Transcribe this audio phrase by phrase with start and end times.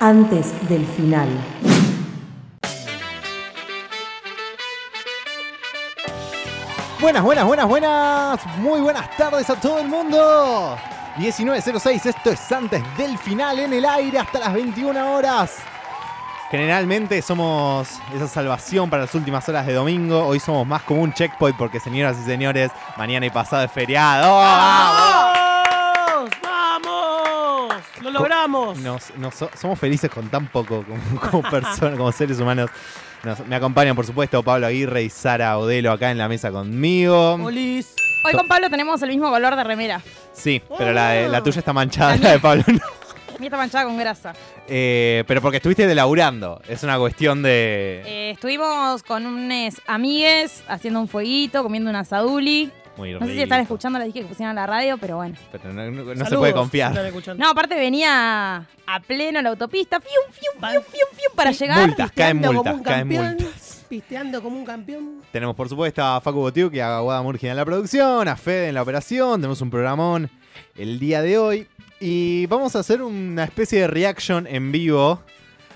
[0.00, 1.28] antes del final.
[7.00, 8.46] Buenas, buenas, buenas, buenas.
[8.58, 10.76] Muy buenas tardes a todo el mundo.
[11.16, 15.56] 19.06, esto es antes del final en el aire hasta las 21 horas.
[16.50, 20.26] Generalmente somos esa salvación para las últimas horas de domingo.
[20.26, 24.36] Hoy somos más como un checkpoint porque, señoras y señores, mañana y pasado es feriado.
[24.36, 26.30] ¡Vamos!
[26.42, 27.74] ¡Vamos!
[28.00, 28.10] ¡Lo
[28.74, 32.70] Nos- nos so- somos felices con tan poco como, como personas, como seres humanos.
[33.24, 37.34] Nos- me acompañan, por supuesto, Pablo Aguirre y Sara Odelo acá en la mesa conmigo.
[37.34, 37.94] Olis.
[38.24, 40.00] Hoy con Pablo tenemos el mismo color de remera.
[40.32, 42.78] Sí, pero la, de- la tuya está manchada, La la de Pablo no.
[43.34, 44.32] A mí está manchada con grasa.
[44.66, 46.60] Eh, pero porque estuviste delaburando.
[46.66, 48.02] Es una cuestión de.
[48.06, 52.72] Eh, estuvimos con unos amigues haciendo un fueguito, comiendo una saduli.
[52.96, 55.34] Muy No sé si están escuchando la dije que pusieron a la radio, pero bueno.
[55.52, 56.92] Pero no, no- no se puede confiar.
[57.36, 61.86] No, aparte venía a pleno la autopista, fium, fium, fium, fium, fium, para llegar.
[61.86, 63.84] Multas, caen Pisteando multas, como un caen campeón, multas.
[63.88, 65.22] Pisteando como un campeón.
[65.30, 68.68] Tenemos, por supuesto, a Facu Botiu, que a Guada Murgia en la producción, a Fede
[68.68, 69.40] en la operación.
[69.40, 70.30] Tenemos un programón
[70.76, 71.66] el día de hoy.
[72.00, 75.20] Y vamos a hacer una especie de reaction en vivo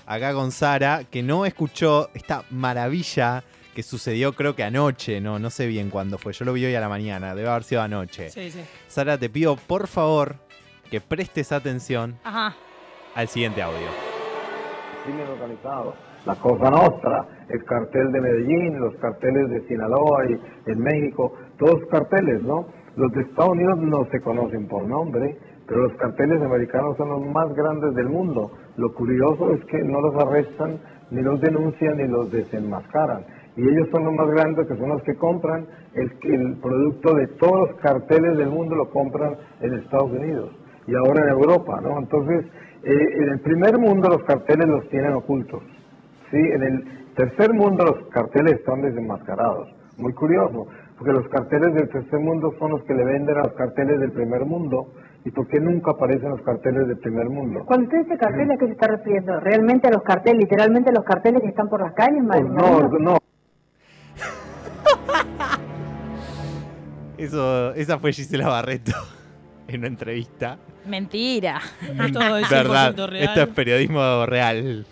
[0.05, 3.43] acá con Sara, que no escuchó esta maravilla
[3.75, 6.75] que sucedió creo que anoche, no, no sé bien cuándo fue, yo lo vi hoy
[6.75, 8.29] a la mañana, debe haber sido anoche.
[8.29, 8.61] Sí, sí.
[8.87, 10.35] Sara, te pido por favor
[10.89, 12.53] que prestes atención Ajá.
[13.15, 13.87] al siguiente audio.
[15.05, 15.93] crimen organizado.
[16.25, 21.83] La Cosa Nostra, el cartel de Medellín, los carteles de Sinaloa y en México, todos
[21.89, 22.67] carteles, ¿no?
[22.95, 25.35] Los de Estados Unidos no se conocen por nombre,
[25.67, 28.51] pero los carteles americanos son los más grandes del mundo.
[28.77, 33.25] Lo curioso es que no los arrestan, ni los denuncian, ni los desenmascaran.
[33.57, 37.27] Y ellos son los más grandes, que son los que compran el, el producto de
[37.27, 40.51] todos los carteles del mundo, lo compran en Estados Unidos
[40.87, 41.99] y ahora en Europa, ¿no?
[41.99, 42.45] Entonces,
[42.83, 45.61] eh, en el primer mundo los carteles los tienen ocultos,
[46.31, 46.37] ¿sí?
[46.37, 46.83] En el
[47.15, 49.67] tercer mundo los carteles están desenmascarados.
[49.97, 53.53] Muy curioso, porque los carteles del tercer mundo son los que le venden a los
[53.53, 54.87] carteles del primer mundo.
[55.23, 57.61] ¿Y por qué nunca aparecen los carteles del primer mundo?
[57.65, 59.39] Cuando usted dice carteles, ¿a qué se está refiriendo?
[59.39, 62.23] ¿Realmente a los carteles, literalmente a los carteles que están por las calles?
[62.27, 63.17] Pues Mar- no, no,
[67.21, 68.93] Eso, esa fue Gisela Barreto
[69.67, 70.57] en una entrevista.
[70.85, 71.61] Mentira.
[71.81, 73.23] Esto es Verdad, 100% real.
[73.23, 74.85] esto es periodismo real.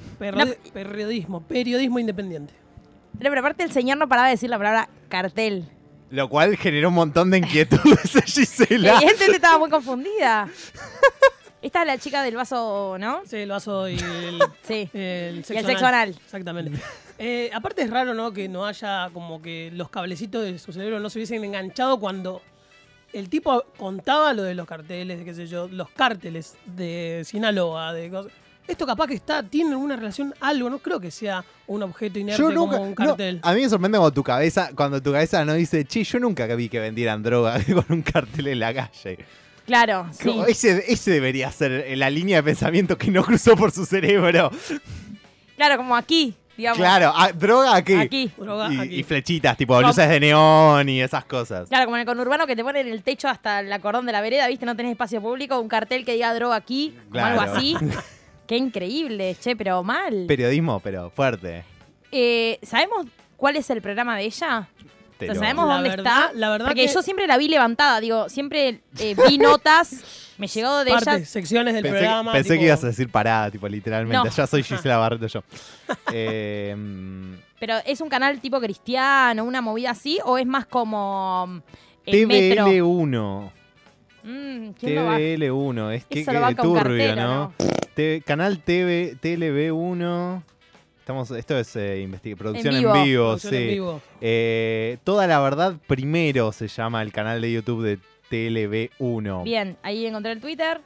[0.74, 2.54] Periodismo, periodismo independiente.
[3.18, 5.68] Pero, pero aparte el señor no paraba de decir la palabra cartel.
[6.12, 8.98] Lo cual generó un montón de inquietudes a Gisela.
[8.98, 10.48] Evidentemente estaba muy confundida.
[11.62, 13.22] Esta es la chica del vaso, ¿no?
[13.26, 14.90] Sí, el vaso y el, Sí.
[14.94, 16.10] el Y el sexo anal.
[16.24, 16.80] Exactamente.
[17.18, 18.32] Eh, aparte es raro, ¿no?
[18.32, 22.42] Que no haya como que los cablecitos de su cerebro no se hubiesen enganchado cuando
[23.12, 27.92] el tipo contaba lo de los carteles, de qué sé yo, los cárteles de Sinaloa,
[27.94, 28.32] de cosas.
[28.68, 32.40] Esto capaz que está, tiene alguna relación, algo, no creo que sea un objeto inerte
[32.40, 32.78] Yo nunca.
[32.78, 33.40] como un no, cartel.
[33.42, 36.46] a mí me sorprende cuando tu cabeza, cuando tu cabeza no dice, che, yo nunca
[36.56, 39.18] vi que vendieran droga con un cartel en la calle.
[39.70, 40.24] Claro, sí.
[40.30, 44.50] Como Ese, ese debería ser la línea de pensamiento que no cruzó por su cerebro.
[45.56, 46.80] Claro, como aquí, digamos.
[46.80, 47.94] Claro, ah, droga aquí.
[47.94, 48.32] Aquí.
[48.36, 48.96] Droga Y, aquí.
[48.96, 51.70] y flechitas, tipo luces de neón y esas cosas.
[51.70, 54.22] Claro, como en el conurbano que te ponen el techo hasta el acordón de la
[54.22, 54.66] vereda, ¿viste?
[54.66, 57.40] No tenés espacio público, un cartel que diga droga aquí, o Claro.
[57.42, 57.76] algo así.
[58.48, 60.26] Qué increíble, che, pero mal.
[60.28, 61.64] Periodismo, pero fuerte.
[62.12, 63.06] Eh, ¿Sabemos
[63.38, 64.68] cuál es el programa de ella?
[65.20, 66.34] Te O sea, lo- ¿Sabemos La dónde verdad- está?
[66.38, 70.48] la verdad Porque que- yo siempre la vi levantada, digo, siempre eh, vi notas, me
[70.48, 71.30] llegó de Partes, ellas.
[71.30, 72.32] secciones del Pensé, programa.
[72.32, 74.30] pensé tipo- que ibas a decir parada, tipo, literalmente.
[74.30, 74.34] No.
[74.36, 75.44] Ya soy Gisela Barreto yo.
[76.14, 81.62] Eh, mm, Pero es un canal tipo cristiano, una movida así, o es más como
[82.06, 82.66] el metro.
[82.68, 83.52] TVL1.
[84.24, 85.18] Mm, ¿quién lo va?
[85.18, 85.92] TVL1.
[85.94, 87.54] Es que, Eso que turbio, cartero, ¿no?
[87.94, 90.44] Te- canal TV, TLB1.
[91.10, 92.94] Estamos, esto es eh, producción en vivo.
[93.04, 93.58] vivo, Producción sí.
[93.58, 94.02] en vivo.
[94.22, 97.98] Eh, Toda la verdad primero se llama el canal de YouTube de
[98.30, 99.44] TLB1.
[99.44, 100.82] Bien, ahí encontré el Twitter.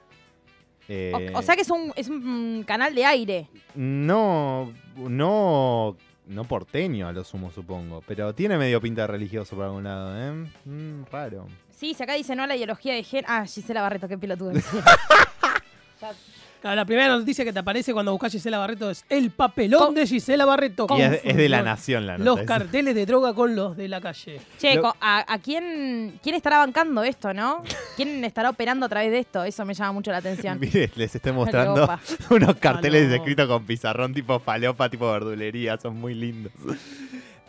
[0.88, 3.50] Eh, O, o sea que es un, es un canal de aire.
[3.76, 8.02] No, no, no porteño a lo sumo, supongo.
[8.08, 10.48] Pero tiene medio pinta religioso por algún lado, ¿eh?
[10.64, 11.48] Mm, raro.
[11.70, 13.28] Sí, si acá dice no a la ideología de género.
[13.30, 14.54] Ah, Gisela Barreto, qué pelotudo.
[16.62, 19.96] Claro, la primera noticia que te aparece cuando buscas Gisela Barreto es el papelón Con-
[19.96, 20.88] de Gisela Barreto.
[20.98, 22.24] Y es, es de la nación la nota.
[22.24, 24.40] Los es- carteles de droga con los de la calle.
[24.60, 27.64] che, Lo- ¿a, a quién, quién estará bancando esto, no?
[27.98, 29.44] ¿Quién estará operando a través de esto?
[29.44, 30.58] Eso me llama mucho la atención.
[30.62, 31.86] Mire, les estoy mostrando
[32.30, 33.16] unos carteles Falopa.
[33.18, 35.78] escritos con pizarrón tipo falopa, tipo verdulería.
[35.78, 36.54] Son muy lindos.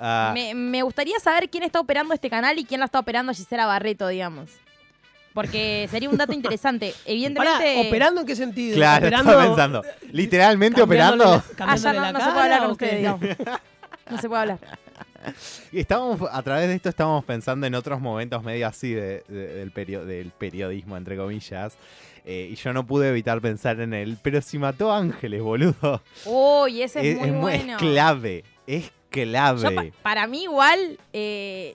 [0.07, 3.33] Ah, Me, me gustaría saber quién está operando este canal y quién la está operando
[3.33, 4.51] Gisela Barreto, digamos.
[5.35, 6.91] Porque sería un dato interesante.
[6.93, 7.89] Pará, Evidentemente.
[7.89, 8.77] ¿operando en qué sentido?
[8.77, 9.83] Claro, operando, estaba pensando.
[10.13, 11.25] Literalmente operando.
[11.25, 13.21] la- Ah, no, la no se puede hablar con ustedes, digamos.
[14.11, 14.59] No se puede hablar.
[15.73, 19.55] Y estábamos, a través de esto estábamos pensando en otros momentos medio así de- de-
[19.55, 21.77] del, perio- del periodismo, entre comillas.
[22.27, 24.17] Eh, y yo no pude evitar pensar en él.
[24.23, 26.03] Pero si mató a Ángeles, boludo.
[26.27, 27.77] Uy, ese es, muy mu- bueno.
[27.79, 28.45] clave.
[28.67, 29.61] Es clave.
[29.63, 31.75] Yo pa- para mí igual, eh,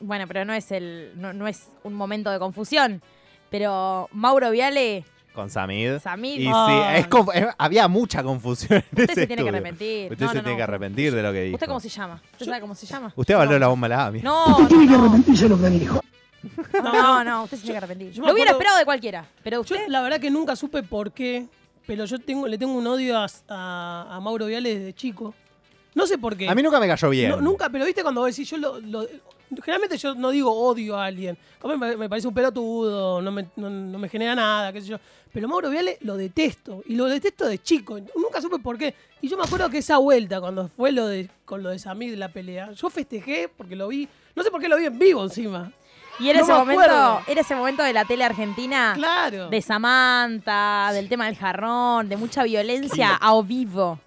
[0.00, 3.02] bueno, pero no es el, no, no es un momento de confusión.
[3.50, 5.04] Pero Mauro Viale,
[5.34, 5.98] Con Samid.
[5.98, 7.00] Samid, Y sí, Ay.
[7.00, 10.12] es conf- es- había mucha confusión en usted ese se tiene que arrepentir.
[10.12, 10.56] Usted No, se no, tiene no.
[10.56, 11.54] que arrepentir de lo que dijo.
[11.56, 12.20] ¿Usted cómo se llama?
[12.32, 13.12] ¿Usted sabe cómo se llama?
[13.16, 14.22] Usted habló la bomba la AMI.
[14.22, 16.02] No, no, no.
[16.82, 18.10] No, no, usted se tiene que arrepentir.
[18.12, 19.24] yo Lo hubiera acuerdo- esperado de cualquiera.
[19.42, 19.88] Pero Yo usted.
[19.88, 21.46] la verdad que nunca supe por qué,
[21.86, 25.34] pero yo tengo, le tengo un odio a, a- a Mauro Viale desde chico.
[25.94, 26.48] No sé por qué.
[26.48, 27.30] A mí nunca me cayó bien.
[27.30, 29.06] No, nunca, pero viste cuando vos decís, yo lo, lo-
[29.64, 31.36] Generalmente yo no digo odio a alguien.
[31.58, 34.86] Como me, me parece un pelotudo, no me, no, no me genera nada, qué sé
[34.86, 34.98] yo.
[35.32, 36.82] Pero Mauro Viale lo detesto.
[36.86, 37.98] Y lo detesto de chico.
[38.14, 38.94] Nunca supe por qué.
[39.20, 42.16] Y yo me acuerdo que esa vuelta, cuando fue lo de con lo de Samir
[42.16, 44.08] la pelea, yo festejé porque lo vi.
[44.36, 45.72] No sé por qué lo vi en vivo encima.
[46.20, 48.92] Y era no ese me momento, era ese momento de la tele argentina.
[48.94, 49.48] Claro.
[49.48, 53.98] De Samantha, del tema del jarrón, de mucha violencia a o vivo.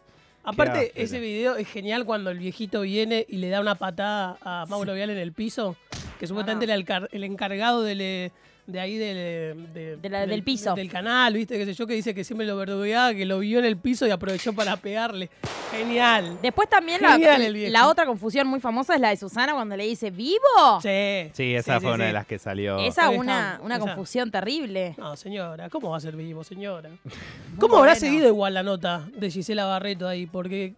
[0.43, 4.37] Aparte, Qué ese video es genial cuando el viejito viene y le da una patada
[4.41, 5.77] a Mauro Vial en el piso,
[6.19, 8.31] que supuestamente era el, el encargado del,
[8.65, 10.73] de ahí del, de- De la- del piso.
[10.73, 11.57] del canal, ¿viste?
[11.57, 14.07] Que sé yo, que dice que siempre lo verdugueaba, que lo vio en el piso
[14.07, 15.29] y aprovechó para pegarle.
[15.71, 16.37] Genial.
[16.41, 20.11] Después también la, Genial otra confusión muy famosa es la de Susana cuando le dice
[20.11, 20.37] ¿Vivo?
[20.81, 21.29] Sí.
[21.33, 22.77] Sí, esa Sí, fue sí, una de las que salió.
[22.79, 23.85] Esa una, una esa.
[23.85, 24.95] confusión terrible.
[24.97, 26.89] No, señora, ¿cómo va a ser vivo, señora?
[27.59, 30.25] ¿Cómo habrá seguido igual la nota de Gisela Barreto ahí?
[30.25, 30.73] Porque.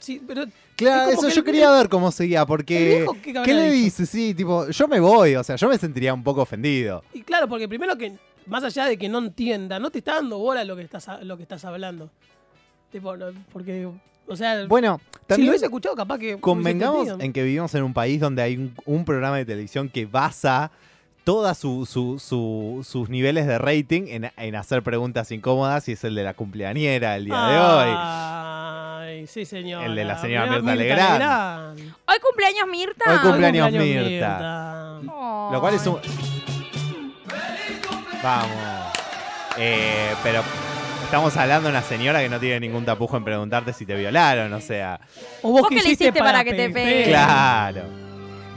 [0.00, 0.44] Sí, pero.
[0.76, 3.06] Claro, es eso que yo quería ver cómo seguía, porque.
[3.22, 4.06] ¿qué ¿Qué, habrá le dice?
[4.06, 7.04] Sí, tipo, yo me voy, o sea, yo me sentiría un poco ofendido.
[7.12, 8.16] Y claro, porque primero que,
[8.46, 11.36] más allá de que no entienda, no te está dando bola lo que estás, lo
[11.36, 12.10] que estás hablando.
[12.90, 13.88] Tipo, no, porque,
[14.26, 16.38] o sea, Bueno, si lo hubiese escuchado, capaz que.
[16.40, 20.06] convengamos en que vivimos en un país donde hay un, un programa de televisión que
[20.06, 20.70] basa
[21.24, 26.02] todos su, su- su- sus niveles de rating en, en hacer preguntas incómodas y es
[26.04, 28.59] el de la cumpleañera el día de hoy.
[29.20, 29.84] Ay, sí, señor.
[29.84, 31.78] El de la señora Mirta Legrand.
[31.80, 33.04] Hoy cumpleaños Mirta.
[33.12, 34.98] Hoy cumpleaños Mirta.
[35.08, 35.50] Oh.
[35.52, 35.98] Lo cual es un.
[38.22, 38.48] Vamos.
[39.58, 40.42] Eh, pero
[41.04, 44.52] estamos hablando de una señora que no tiene ningún tapujo en preguntarte si te violaron,
[44.52, 45.00] o sea.
[45.42, 47.04] O vos, ¿Vos qué le hiciste para que te pe- pegue?
[47.04, 47.82] Claro.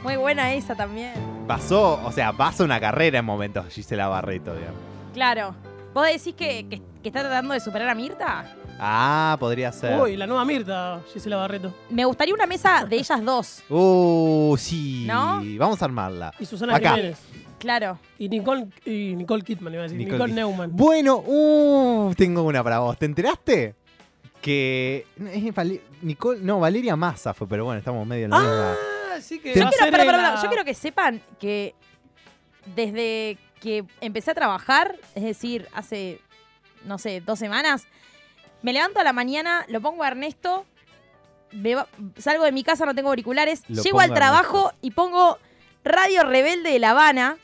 [0.04, 1.14] Muy buena esa también.
[1.48, 4.80] Pasó, o sea, pasa una carrera en momentos Gisela Barreto, digamos.
[5.14, 5.56] Claro.
[5.94, 8.46] ¿Vos decís que, que- que está tratando de superar a Mirta?
[8.80, 10.00] Ah, podría ser.
[10.00, 11.74] Uy, la nueva Mirta, Gisela Barreto.
[11.90, 13.64] Me gustaría una mesa de ellas dos.
[13.70, 15.06] Uh, sí.
[15.08, 15.42] ¿No?
[15.58, 16.34] Vamos a armarla.
[16.40, 16.92] Y Susana Acá.
[16.96, 17.20] Jiménez.
[17.60, 17.98] Claro.
[18.18, 19.98] Y Nicole, y Nicole Kidman, iba a decir.
[19.98, 20.76] Nicole Nicole, Neumann.
[20.76, 22.98] Bueno, uh, tengo una para vos.
[22.98, 23.76] ¿Te enteraste?
[24.42, 25.08] Que.
[25.32, 28.74] es Nicole, no, Valeria Massa fue, pero bueno, estamos medio en la misma.
[28.74, 29.54] Ah, sí que.
[29.58, 30.42] Yo quiero, la- pará.
[30.42, 31.74] Yo quiero que sepan que
[32.76, 36.20] desde que empecé a trabajar, es decir, hace,
[36.86, 37.86] no sé, dos semanas,
[38.64, 40.66] me levanto a la mañana, lo pongo a Ernesto,
[41.52, 41.88] me va-
[42.18, 45.38] salgo de mi casa, no tengo auriculares, Lo llego al trabajo y pongo
[45.86, 47.38] Radio Rebelde de La Habana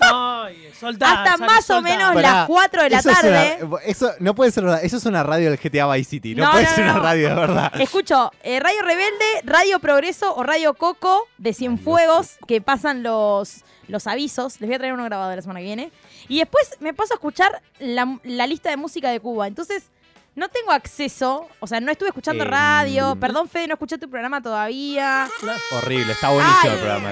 [0.00, 3.58] Ay, soltá, hasta más o menos Pará, las 4 de la eso es tarde.
[3.64, 4.80] una- eso no puede ser verdad.
[4.84, 6.34] Eso es una radio del GTA Vice City.
[6.36, 7.80] No, No, puede no, ser no, una radio de verdad.
[7.80, 14.06] Escucho eh, Radio Rebelde, Radio Progreso o Radio Coco de Cienfuegos que pasan los, los
[14.06, 14.60] avisos.
[14.60, 15.90] Les voy a traer uno grabado de la semana que viene.
[16.28, 19.48] Y después me paso a escuchar la, la lista de música de Cuba.
[19.48, 19.90] Entonces,
[20.38, 21.48] no tengo acceso.
[21.60, 23.16] O sea, no estuve escuchando Eh, radio.
[23.20, 25.28] Perdón, Fede, no escuché tu programa todavía.
[25.72, 26.70] Horrible, está buenísimo Ay.
[26.70, 27.10] el programa.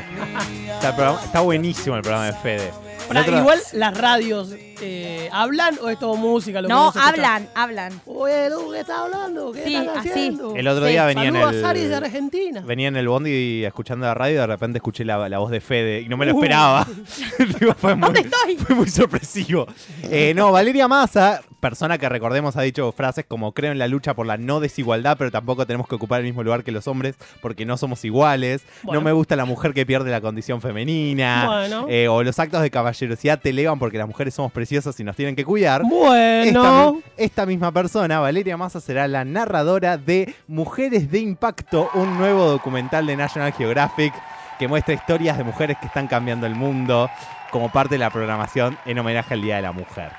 [0.75, 2.71] Está, el programa- está buenísimo el programa de Fede.
[3.09, 4.49] Pará, Igual las radios
[4.81, 6.61] eh, hablan o es todo música.
[6.61, 8.01] Lo que No, hablan, hablan.
[8.05, 9.53] Oye, Lu, ¿qué está hablando?
[9.53, 10.09] ¿Qué Sí, están así.
[10.11, 10.57] haciendo?
[10.57, 12.05] El otro Sí, día venía en Saludos a Aris de el.
[12.05, 12.61] Argentina.
[12.67, 15.61] Venía en el bondi escuchando la radio y de repente escuché la, la voz de
[15.61, 16.39] Fede y no me lo Uh.
[16.39, 16.85] esperaba.
[17.61, 18.57] Digo, fue, muy, ¿Dónde estoy?
[18.57, 19.67] fue muy sorpresivo.
[20.11, 24.15] Eh, no, Valeria Massa, persona que recordemos ha dicho frases como creo en la lucha
[24.15, 27.17] por la no desigualdad, pero tampoco tenemos que ocupar el mismo lugar que los hombres
[27.41, 28.65] porque no somos iguales.
[28.83, 29.01] Bueno.
[29.01, 31.47] No me gusta la mujer que pierde la condición femenina.
[31.47, 31.87] Bueno.
[31.89, 35.17] Eh, o los actos de caballerosidad te elevan porque las mujeres somos preciosas y nos
[35.17, 35.83] tienen que cuidar.
[35.83, 36.93] Esta, Bueno.
[36.95, 42.47] mi- esta misma persona, Valeria Massa, será la narradora de Mujeres de Impacto, un nuevo
[42.47, 44.13] documental de National Geographic
[44.59, 47.11] que muestra historias de mujeres que están cambiando el mundo
[47.51, 50.11] como parte de la programación en homenaje al Día de la Mujer.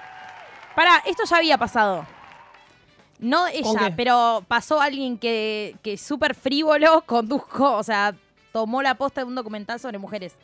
[0.77, 2.05] Pará, esto ya había pasado.
[3.17, 8.13] No ¿Con ella, pero pasó alguien que, que súper frívolo condujo, o sea,
[8.53, 10.35] tomó la posta de un documental sobre mujeres.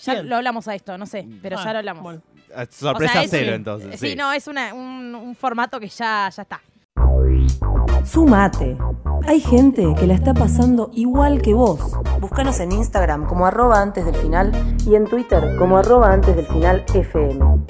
[0.00, 0.30] Ya Bien.
[0.30, 2.02] lo hablamos a esto, no sé, pero Ah, ya lo hablamos.
[2.02, 2.22] bueno.
[2.56, 3.54] Eh, Sorpresa O sea, es- cero, sí.
[3.54, 4.00] entonces.
[4.00, 6.62] Sí, no, es una- un, un formato que ya, ya está.
[8.06, 8.78] Sumate.
[9.28, 11.80] Hay gente que la está pasando igual que vos.
[12.18, 14.52] Búscanos en Instagram como arroba antes del final
[14.86, 17.66] y en Twitter como arroba antes del final FM.